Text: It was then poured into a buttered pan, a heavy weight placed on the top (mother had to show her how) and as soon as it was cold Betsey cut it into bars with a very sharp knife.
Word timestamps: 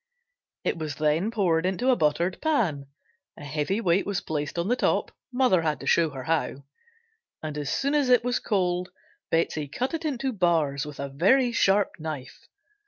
It 0.63 0.79
was 0.79 0.95
then 0.95 1.29
poured 1.29 1.63
into 1.63 1.91
a 1.91 1.95
buttered 1.95 2.41
pan, 2.41 2.87
a 3.37 3.43
heavy 3.43 3.79
weight 3.79 4.07
placed 4.25 4.57
on 4.57 4.67
the 4.67 4.75
top 4.75 5.11
(mother 5.31 5.61
had 5.61 5.79
to 5.81 5.85
show 5.85 6.09
her 6.09 6.23
how) 6.23 6.63
and 7.43 7.55
as 7.55 7.69
soon 7.69 7.93
as 7.93 8.09
it 8.09 8.23
was 8.23 8.39
cold 8.39 8.89
Betsey 9.29 9.67
cut 9.67 9.93
it 9.93 10.03
into 10.03 10.33
bars 10.33 10.87
with 10.87 10.99
a 10.99 11.07
very 11.07 11.51
sharp 11.51 11.91
knife. 11.99 12.47